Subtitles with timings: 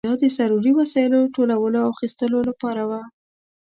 [0.07, 3.01] دا د ضروري وسایلو ټولولو او اخیستلو لپاره وه.